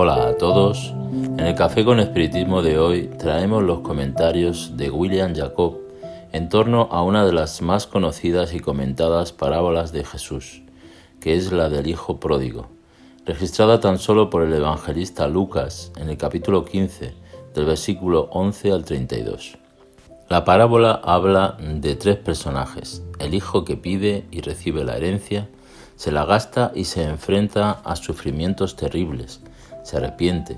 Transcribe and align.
Hola 0.00 0.28
a 0.28 0.36
todos. 0.36 0.94
En 1.10 1.40
el 1.40 1.56
Café 1.56 1.84
con 1.84 1.98
Espiritismo 1.98 2.62
de 2.62 2.78
hoy 2.78 3.10
traemos 3.18 3.64
los 3.64 3.80
comentarios 3.80 4.76
de 4.76 4.90
William 4.90 5.34
Jacob 5.34 5.76
en 6.30 6.48
torno 6.48 6.82
a 6.92 7.02
una 7.02 7.26
de 7.26 7.32
las 7.32 7.62
más 7.62 7.88
conocidas 7.88 8.54
y 8.54 8.60
comentadas 8.60 9.32
parábolas 9.32 9.90
de 9.90 10.04
Jesús, 10.04 10.62
que 11.20 11.34
es 11.34 11.50
la 11.50 11.68
del 11.68 11.88
Hijo 11.88 12.20
Pródigo, 12.20 12.68
registrada 13.26 13.80
tan 13.80 13.98
solo 13.98 14.30
por 14.30 14.42
el 14.42 14.52
evangelista 14.52 15.26
Lucas 15.26 15.90
en 15.96 16.08
el 16.08 16.16
capítulo 16.16 16.64
15, 16.64 17.14
del 17.56 17.64
versículo 17.64 18.28
11 18.30 18.70
al 18.70 18.84
32. 18.84 19.58
La 20.28 20.44
parábola 20.44 21.00
habla 21.02 21.56
de 21.58 21.96
tres 21.96 22.18
personajes, 22.18 23.02
el 23.18 23.34
hijo 23.34 23.64
que 23.64 23.76
pide 23.76 24.26
y 24.30 24.42
recibe 24.42 24.84
la 24.84 24.96
herencia, 24.96 25.48
se 25.98 26.12
la 26.12 26.24
gasta 26.24 26.70
y 26.76 26.84
se 26.84 27.02
enfrenta 27.02 27.72
a 27.84 27.96
sufrimientos 27.96 28.76
terribles, 28.76 29.40
se 29.82 29.96
arrepiente, 29.96 30.56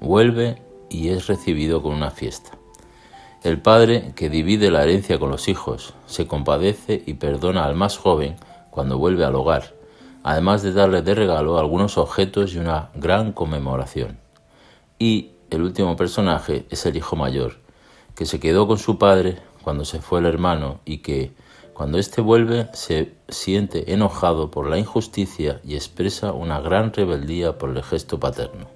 vuelve 0.00 0.62
y 0.88 1.08
es 1.08 1.26
recibido 1.26 1.82
con 1.82 1.92
una 1.92 2.12
fiesta. 2.12 2.52
El 3.42 3.60
padre, 3.60 4.12
que 4.14 4.30
divide 4.30 4.70
la 4.70 4.84
herencia 4.84 5.18
con 5.18 5.28
los 5.28 5.48
hijos, 5.48 5.94
se 6.06 6.28
compadece 6.28 7.02
y 7.04 7.14
perdona 7.14 7.64
al 7.64 7.74
más 7.74 7.98
joven 7.98 8.36
cuando 8.70 8.96
vuelve 8.96 9.24
al 9.24 9.34
hogar, 9.34 9.74
además 10.22 10.62
de 10.62 10.72
darle 10.72 11.02
de 11.02 11.16
regalo 11.16 11.58
algunos 11.58 11.98
objetos 11.98 12.54
y 12.54 12.58
una 12.58 12.90
gran 12.94 13.32
conmemoración. 13.32 14.20
Y 15.00 15.32
el 15.50 15.62
último 15.62 15.96
personaje 15.96 16.64
es 16.70 16.86
el 16.86 16.96
hijo 16.96 17.16
mayor, 17.16 17.56
que 18.14 18.24
se 18.24 18.38
quedó 18.38 18.68
con 18.68 18.78
su 18.78 18.98
padre 18.98 19.38
cuando 19.64 19.84
se 19.84 20.00
fue 20.00 20.20
el 20.20 20.26
hermano 20.26 20.78
y 20.84 20.98
que, 20.98 21.34
cuando 21.76 21.98
éste 21.98 22.22
vuelve, 22.22 22.70
se 22.72 23.12
siente 23.28 23.92
enojado 23.92 24.50
por 24.50 24.66
la 24.66 24.78
injusticia 24.78 25.60
y 25.62 25.74
expresa 25.74 26.32
una 26.32 26.58
gran 26.58 26.90
rebeldía 26.90 27.58
por 27.58 27.68
el 27.68 27.82
gesto 27.82 28.18
paterno. 28.18 28.66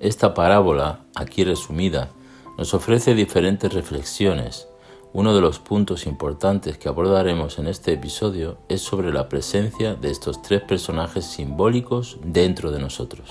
Esta 0.00 0.34
parábola, 0.34 1.04
aquí 1.14 1.44
resumida, 1.44 2.10
nos 2.58 2.74
ofrece 2.74 3.14
diferentes 3.14 3.72
reflexiones. 3.72 4.66
Uno 5.12 5.36
de 5.36 5.40
los 5.40 5.60
puntos 5.60 6.04
importantes 6.04 6.78
que 6.78 6.88
abordaremos 6.88 7.60
en 7.60 7.68
este 7.68 7.92
episodio 7.92 8.58
es 8.68 8.80
sobre 8.80 9.12
la 9.12 9.28
presencia 9.28 9.94
de 9.94 10.10
estos 10.10 10.42
tres 10.42 10.62
personajes 10.62 11.24
simbólicos 11.24 12.18
dentro 12.24 12.72
de 12.72 12.80
nosotros. 12.80 13.30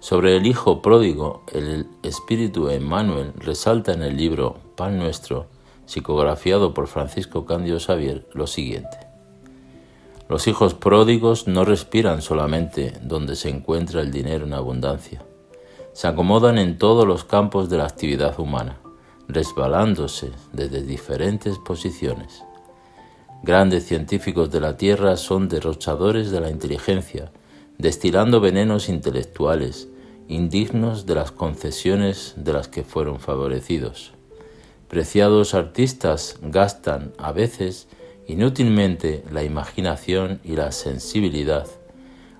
Sobre 0.00 0.36
el 0.36 0.44
Hijo 0.44 0.82
pródigo, 0.82 1.44
el 1.52 1.86
Espíritu 2.02 2.68
Emmanuel 2.68 3.32
resalta 3.36 3.92
en 3.92 4.02
el 4.02 4.16
libro 4.16 4.56
Pan 4.74 4.98
Nuestro, 4.98 5.46
psicografiado 5.88 6.74
por 6.74 6.86
Francisco 6.86 7.46
Cándido 7.46 7.80
Xavier, 7.80 8.26
lo 8.34 8.46
siguiente. 8.46 8.98
Los 10.28 10.46
hijos 10.46 10.74
pródigos 10.74 11.48
no 11.48 11.64
respiran 11.64 12.20
solamente 12.20 12.92
donde 13.00 13.36
se 13.36 13.48
encuentra 13.48 14.02
el 14.02 14.10
dinero 14.10 14.44
en 14.44 14.52
abundancia. 14.52 15.24
Se 15.94 16.06
acomodan 16.06 16.58
en 16.58 16.76
todos 16.76 17.06
los 17.06 17.24
campos 17.24 17.70
de 17.70 17.78
la 17.78 17.86
actividad 17.86 18.38
humana, 18.38 18.78
resbalándose 19.28 20.30
desde 20.52 20.82
diferentes 20.82 21.58
posiciones. 21.58 22.44
Grandes 23.42 23.86
científicos 23.86 24.50
de 24.50 24.60
la 24.60 24.76
Tierra 24.76 25.16
son 25.16 25.48
derrochadores 25.48 26.30
de 26.30 26.40
la 26.42 26.50
inteligencia, 26.50 27.32
destilando 27.78 28.40
venenos 28.40 28.90
intelectuales, 28.90 29.88
indignos 30.28 31.06
de 31.06 31.14
las 31.14 31.32
concesiones 31.32 32.34
de 32.36 32.52
las 32.52 32.68
que 32.68 32.84
fueron 32.84 33.20
favorecidos. 33.20 34.17
Preciados 34.88 35.52
artistas 35.52 36.38
gastan 36.40 37.12
a 37.18 37.32
veces 37.32 37.88
inútilmente 38.26 39.22
la 39.30 39.42
imaginación 39.42 40.40
y 40.44 40.56
la 40.56 40.72
sensibilidad 40.72 41.66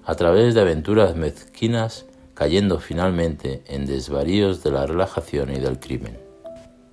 a 0.04 0.14
través 0.14 0.54
de 0.54 0.62
aventuras 0.62 1.14
mezquinas 1.14 2.06
cayendo 2.32 2.78
finalmente 2.78 3.62
en 3.66 3.84
desvaríos 3.84 4.62
de 4.62 4.70
la 4.70 4.86
relajación 4.86 5.54
y 5.54 5.58
del 5.58 5.78
crimen. 5.78 6.18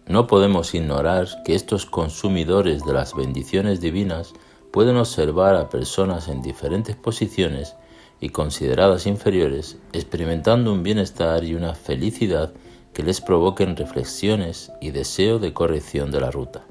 No 0.08 0.28
podemos 0.28 0.74
ignorar 0.76 1.28
que 1.46 1.56
estos 1.56 1.86
consumidores 1.86 2.84
de 2.84 2.94
las 2.94 3.16
bendiciones 3.16 3.80
divinas 3.80 4.34
pueden 4.74 4.98
observar 4.98 5.56
a 5.56 5.70
personas 5.70 6.28
en 6.28 6.42
diferentes 6.42 6.98
posiciones 6.98 7.76
y 8.20 8.30
consideradas 8.30 9.08
inferiores, 9.08 9.78
experimentando 9.94 10.74
un 10.74 10.84
bienestar 10.84 11.44
y 11.44 11.56
una 11.56 11.76
felicidad 11.76 12.52
que 12.96 13.04
les 13.04 13.20
provoquen 13.20 13.76
reflexiones 13.76 14.72
y 14.80 14.92
deseo 14.92 15.38
de 15.38 15.52
corrección 15.52 16.12
de 16.12 16.22
la 16.22 16.32
ruta. 16.32 16.64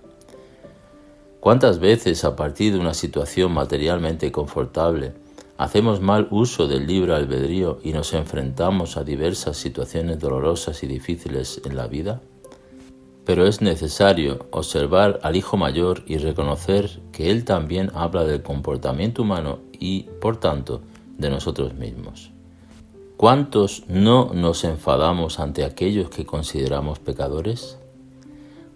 ¿Cuántas 1.38 1.78
veces 1.78 2.24
a 2.24 2.34
partir 2.34 2.72
de 2.72 2.78
una 2.80 2.94
situación 2.94 3.52
materialmente 3.52 4.32
confortable 4.32 5.12
hacemos 5.58 6.00
mal 6.00 6.26
uso 6.30 6.66
del 6.66 6.86
libre 6.86 7.14
albedrío 7.14 7.78
y 7.84 7.92
nos 7.92 8.14
enfrentamos 8.14 8.96
a 8.96 9.04
diversas 9.04 9.58
situaciones 9.58 10.18
dolorosas 10.18 10.82
y 10.82 10.86
difíciles 10.86 11.60
en 11.66 11.76
la 11.76 11.88
vida? 11.88 12.22
Pero 13.26 13.46
es 13.46 13.60
necesario 13.60 14.46
observar 14.50 15.20
al 15.22 15.36
Hijo 15.36 15.58
Mayor 15.58 16.04
y 16.06 16.16
reconocer 16.16 17.02
que 17.12 17.30
Él 17.30 17.44
también 17.44 17.90
habla 17.94 18.24
del 18.24 18.42
comportamiento 18.42 19.22
humano 19.22 19.58
y, 19.78 20.04
por 20.22 20.38
tanto, 20.38 20.80
de 21.18 21.28
nosotros 21.28 21.74
mismos. 21.74 22.33
¿Cuántos 23.24 23.84
no 23.88 24.34
nos 24.34 24.64
enfadamos 24.64 25.40
ante 25.40 25.64
aquellos 25.64 26.10
que 26.10 26.26
consideramos 26.26 26.98
pecadores? 26.98 27.78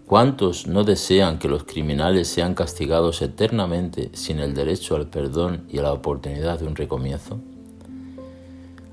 ¿Cuántos 0.07 0.65
no 0.65 0.83
desean 0.83 1.37
que 1.37 1.47
los 1.47 1.65
criminales 1.65 2.29
sean 2.29 2.55
castigados 2.55 3.21
eternamente 3.21 4.09
sin 4.13 4.39
el 4.39 4.55
derecho 4.55 4.95
al 4.95 5.05
perdón 5.05 5.67
y 5.69 5.77
a 5.77 5.83
la 5.83 5.93
oportunidad 5.93 6.57
de 6.57 6.65
un 6.65 6.75
recomienzo? 6.75 7.37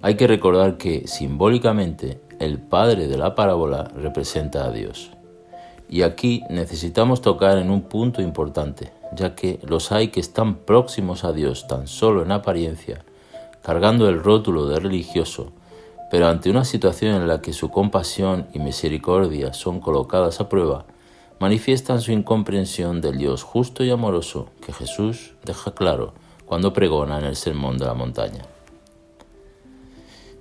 Hay 0.02 0.16
que 0.16 0.26
recordar 0.26 0.76
que 0.76 1.08
simbólicamente 1.08 2.20
el 2.38 2.58
padre 2.58 3.08
de 3.08 3.16
la 3.16 3.34
parábola 3.34 3.84
representa 3.96 4.66
a 4.66 4.72
Dios. 4.72 5.10
Y 5.88 6.02
aquí 6.02 6.42
necesitamos 6.50 7.22
tocar 7.22 7.56
en 7.56 7.70
un 7.70 7.80
punto 7.80 8.20
importante, 8.20 8.92
ya 9.14 9.34
que 9.34 9.58
los 9.66 9.90
hay 9.90 10.08
que 10.08 10.20
están 10.20 10.56
próximos 10.56 11.24
a 11.24 11.32
Dios 11.32 11.66
tan 11.66 11.86
solo 11.86 12.22
en 12.22 12.32
apariencia 12.32 13.05
cargando 13.66 14.08
el 14.08 14.22
rótulo 14.22 14.68
de 14.68 14.78
religioso, 14.78 15.50
pero 16.08 16.28
ante 16.28 16.50
una 16.50 16.64
situación 16.64 17.16
en 17.16 17.26
la 17.26 17.42
que 17.42 17.52
su 17.52 17.68
compasión 17.68 18.46
y 18.54 18.60
misericordia 18.60 19.54
son 19.54 19.80
colocadas 19.80 20.40
a 20.40 20.48
prueba, 20.48 20.86
manifiestan 21.40 22.00
su 22.00 22.12
incomprensión 22.12 23.00
del 23.00 23.18
Dios 23.18 23.42
justo 23.42 23.82
y 23.82 23.90
amoroso 23.90 24.50
que 24.64 24.72
Jesús 24.72 25.34
deja 25.44 25.74
claro 25.74 26.14
cuando 26.44 26.72
pregona 26.72 27.18
en 27.18 27.24
el 27.24 27.34
Sermón 27.34 27.76
de 27.76 27.86
la 27.86 27.94
Montaña. 27.94 28.44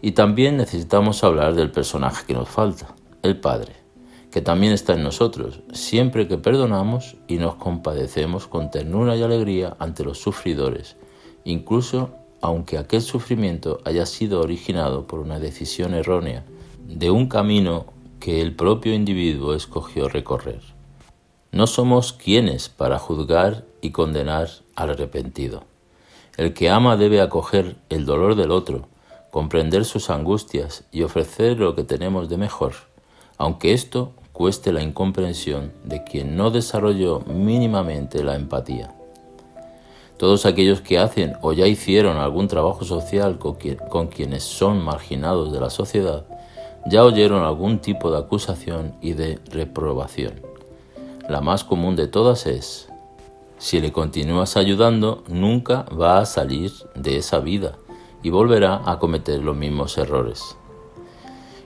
Y 0.04 0.12
también 0.12 0.56
necesitamos 0.58 1.24
hablar 1.24 1.56
del 1.56 1.72
personaje 1.72 2.28
que 2.28 2.36
nos 2.36 2.48
falta, 2.48 2.94
el 3.24 3.40
Padre, 3.40 3.74
que 4.30 4.42
también 4.42 4.72
está 4.72 4.94
en 4.94 5.02
nosotros, 5.02 5.62
siempre 5.74 6.28
que 6.28 6.38
perdonamos 6.38 7.18
y 7.28 7.38
nos 7.38 7.56
compadecemos 7.56 8.46
con 8.46 8.70
ternura 8.70 9.16
y 9.16 9.24
alegría 9.24 9.76
ante 9.80 10.04
los 10.04 10.20
sufridores, 10.20 10.96
incluso 11.44 12.12
aunque 12.46 12.78
aquel 12.78 13.02
sufrimiento 13.02 13.80
haya 13.86 14.06
sido 14.06 14.40
originado 14.40 15.08
por 15.08 15.20
una 15.20 15.40
decisión 15.40 15.96
errónea 15.96 16.46
de 16.88 17.10
un 17.10 17.28
camino 17.28 17.88
que 18.20 18.40
el 18.40 18.56
propio 18.56 18.94
individuo 18.94 19.56
escogió 19.56 20.10
recorrer. 20.10 20.62
No 21.52 21.66
somos 21.66 22.14
quienes 22.14 22.70
para 22.70 23.00
juzgar 23.00 23.66
y 23.82 23.90
condenar 23.90 24.48
al 24.76 24.92
arrepentido. 24.92 25.64
El 26.38 26.54
que 26.54 26.70
ama 26.70 26.98
debe 26.98 27.20
acoger 27.20 27.78
el 27.90 28.06
dolor 28.06 28.36
del 28.36 28.52
otro, 28.52 28.90
comprender 29.32 29.84
sus 29.84 30.12
angustias 30.12 30.84
y 30.92 31.02
ofrecer 31.02 31.58
lo 31.58 31.74
que 31.74 31.84
tenemos 31.84 32.30
de 32.30 32.38
mejor, 32.38 32.74
aunque 33.40 33.74
esto 33.74 34.12
cueste 34.34 34.72
la 34.72 34.84
incomprensión 34.84 35.74
de 35.84 36.04
quien 36.04 36.38
no 36.38 36.52
desarrolló 36.52 37.22
mínimamente 37.22 38.24
la 38.24 38.36
empatía. 38.36 38.95
Todos 40.18 40.46
aquellos 40.46 40.80
que 40.80 40.98
hacen 40.98 41.34
o 41.42 41.52
ya 41.52 41.68
hicieron 41.68 42.18
algún 42.18 42.48
trabajo 42.48 42.86
social 42.86 43.38
con, 43.38 44.08
quienes 44.08 44.44
son 44.44 44.82
marginados 44.82 45.52
de 45.52 45.60
la 45.60 45.70
sociedad, 45.70 46.26
ya 46.86 47.04
oyeron 47.04 47.44
algún 47.44 47.80
tipo 47.80 48.12
de 48.12 48.20
acusación 48.20 48.96
y 49.02 49.14
de 49.14 49.40
reprobación. 49.52 50.42
La 51.28 51.42
más 51.42 51.64
común 51.64 51.98
de 51.98 52.08
todas 52.08 52.46
es, 52.46 52.88
si 53.58 53.82
le 53.82 53.92
continúas 53.92 54.56
ayudando, 54.56 55.24
nunca 55.28 55.86
va 56.00 56.20
a 56.20 56.26
salir 56.26 56.72
de 56.94 57.18
esa 57.18 57.40
vida 57.40 57.78
y 58.24 58.30
volverá 58.30 58.82
a 58.86 59.00
cometer 59.00 59.42
los 59.42 59.56
mismos 59.56 59.98
errores. 59.98 60.56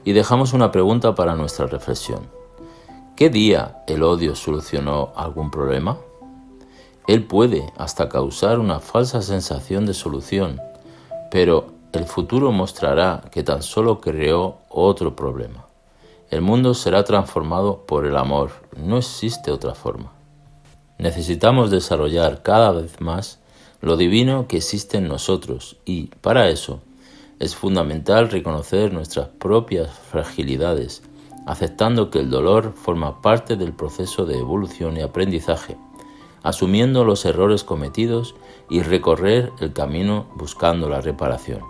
Y 0.05 0.13
dejamos 0.13 0.53
una 0.53 0.71
pregunta 0.71 1.13
para 1.13 1.35
nuestra 1.35 1.67
reflexión. 1.67 2.27
¿Qué 3.15 3.29
día 3.29 3.83
el 3.85 4.01
odio 4.01 4.35
solucionó 4.35 5.11
algún 5.15 5.51
problema? 5.51 5.97
Él 7.09 7.23
puede 7.23 7.73
hasta 7.75 8.07
causar 8.07 8.59
una 8.59 8.79
falsa 8.79 9.23
sensación 9.23 9.87
de 9.87 9.95
solución, 9.95 10.61
pero 11.31 11.73
el 11.91 12.05
futuro 12.05 12.51
mostrará 12.51 13.23
que 13.31 13.41
tan 13.41 13.63
solo 13.63 13.99
creó 13.99 14.59
otro 14.69 15.15
problema. 15.15 15.65
El 16.29 16.41
mundo 16.41 16.75
será 16.75 17.03
transformado 17.05 17.83
por 17.87 18.05
el 18.05 18.15
amor, 18.15 18.51
no 18.77 18.99
existe 18.99 19.49
otra 19.49 19.73
forma. 19.73 20.11
Necesitamos 20.99 21.71
desarrollar 21.71 22.43
cada 22.43 22.71
vez 22.73 23.01
más 23.01 23.39
lo 23.81 23.97
divino 23.97 24.45
que 24.47 24.57
existe 24.57 24.99
en 24.99 25.07
nosotros 25.07 25.77
y, 25.85 26.11
para 26.21 26.49
eso, 26.49 26.81
Es 27.39 27.55
fundamental 27.55 28.29
reconocer 28.29 28.93
nuestras 28.93 29.29
propias 29.29 29.89
fragilidades, 30.11 31.01
aceptando 31.47 32.11
que 32.11 32.19
el 32.19 32.29
dolor 32.29 32.73
forma 32.73 33.21
parte 33.23 33.55
del 33.55 33.73
proceso 33.73 34.25
de 34.25 34.37
evolución 34.37 34.97
y 34.97 35.01
aprendizaje, 35.01 35.77
asumiendo 36.43 37.03
los 37.03 37.25
errores 37.25 37.63
cometidos 37.63 38.35
y 38.69 38.81
recorrer 38.81 39.51
el 39.59 39.73
camino 39.73 40.27
buscando 40.35 40.89
la 40.89 41.01
reparación. 41.01 41.61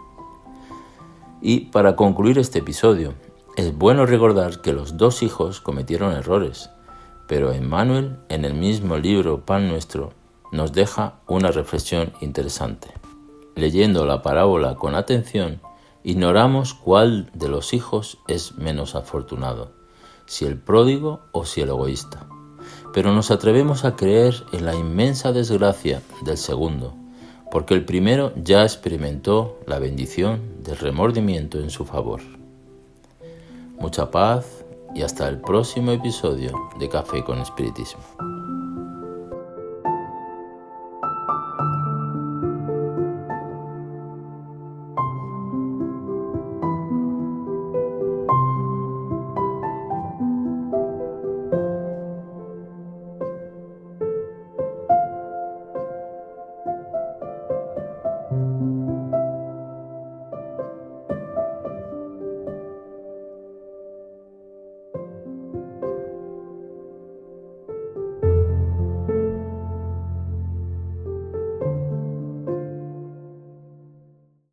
Y 1.41 1.61
para 1.71 1.95
concluir 1.95 2.37
este 2.37 2.59
episodio, 2.59 3.13
es 3.55 3.77
bueno 3.77 4.05
recordar 4.05 4.61
que 4.61 4.73
los 4.73 4.97
dos 4.97 5.23
hijos 5.23 5.61
cometieron 5.61 6.13
errores, 6.13 6.69
pero 7.27 7.51
Emmanuel, 7.51 8.17
en 8.29 8.45
el 8.45 8.53
mismo 8.53 8.97
libro 8.97 9.45
Pan 9.45 9.67
Nuestro, 9.67 10.13
nos 10.51 10.73
deja 10.73 11.19
una 11.27 11.51
reflexión 11.51 12.11
interesante. 12.21 12.89
Leyendo 13.55 14.05
la 14.05 14.21
parábola 14.21 14.75
con 14.75 14.95
atención, 14.95 15.61
ignoramos 16.03 16.73
cuál 16.73 17.29
de 17.33 17.49
los 17.49 17.73
hijos 17.73 18.17
es 18.27 18.57
menos 18.57 18.95
afortunado, 18.95 19.71
si 20.25 20.45
el 20.45 20.57
pródigo 20.57 21.21
o 21.31 21.45
si 21.45 21.61
el 21.61 21.69
egoísta. 21.69 22.27
Pero 22.93 23.13
nos 23.13 23.31
atrevemos 23.31 23.85
a 23.85 23.95
creer 23.95 24.35
en 24.51 24.65
la 24.65 24.75
inmensa 24.75 25.31
desgracia 25.31 26.01
del 26.23 26.37
segundo, 26.37 26.93
porque 27.51 27.73
el 27.73 27.85
primero 27.85 28.33
ya 28.35 28.63
experimentó 28.63 29.59
la 29.67 29.79
bendición 29.79 30.63
del 30.63 30.77
remordimiento 30.77 31.59
en 31.59 31.69
su 31.69 31.85
favor. 31.85 32.21
Mucha 33.79 34.11
paz 34.11 34.65
y 34.95 35.03
hasta 35.03 35.27
el 35.27 35.39
próximo 35.39 35.91
episodio 35.91 36.51
de 36.79 36.89
Café 36.89 37.23
con 37.23 37.39
Espiritismo. 37.39 38.38